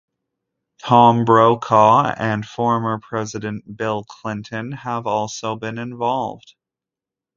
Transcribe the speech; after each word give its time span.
Tom 0.79 1.25
Brokaw 1.25 2.15
and 2.17 2.43
former 2.43 2.97
president 2.97 3.77
Bill 3.77 4.03
Clinton 4.03 4.71
have 4.71 5.05
also 5.05 5.55
been 5.55 5.77
involved. 5.77 6.55